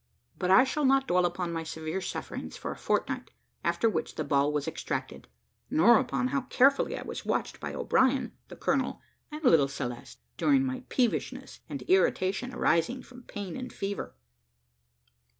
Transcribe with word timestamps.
But 0.39 0.49
I 0.49 0.63
shall 0.63 0.83
not 0.83 1.05
dwell 1.07 1.27
upon 1.27 1.53
my 1.53 1.61
severe 1.61 2.01
sufferings 2.01 2.57
for 2.57 2.71
a 2.71 2.75
fortnight, 2.75 3.29
after 3.63 3.87
which 3.87 4.15
the 4.15 4.23
ball 4.23 4.51
was 4.51 4.67
extracted; 4.67 5.27
nor 5.69 5.99
upon 5.99 6.29
how 6.29 6.41
carefully 6.49 6.97
I 6.97 7.03
was 7.03 7.23
watched 7.23 7.59
by 7.59 7.75
O'Brien, 7.75 8.31
the 8.47 8.55
colonel, 8.55 8.99
and 9.31 9.43
little 9.43 9.67
Celeste, 9.67 10.17
during 10.37 10.65
my 10.65 10.79
peevishness 10.89 11.59
and 11.69 11.83
irritation 11.83 12.51
arising 12.51 13.03
from 13.03 13.21
pain 13.21 13.55
and 13.55 13.71
fever. 13.71 14.15